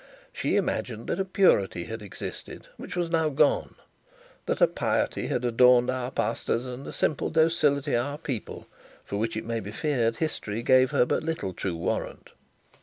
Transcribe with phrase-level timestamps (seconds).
[0.33, 3.75] She imagined that a purity had existed which was now gone;
[4.47, 8.65] that a piety had adorned our pastors and a simple docility our people,
[9.05, 12.31] for which it may be feared history gave her but little true warrant.